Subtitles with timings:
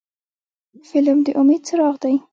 [0.89, 2.15] فلم د امید څراغ دی